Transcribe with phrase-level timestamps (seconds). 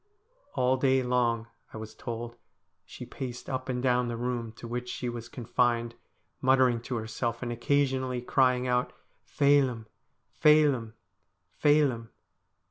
[0.55, 2.35] All day long, I was told,
[2.85, 5.93] she paced up and down the room to which she was confined,
[6.41, 8.93] muttering to herself, and occasionally crying out'
[9.37, 9.85] Phelim,
[10.39, 10.95] Phelim,
[11.51, 12.09] Phelim.'